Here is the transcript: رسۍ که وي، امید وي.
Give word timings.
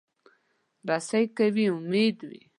رسۍ 0.87 1.25
که 1.35 1.45
وي، 1.55 1.65
امید 1.77 2.17
وي. 2.29 2.41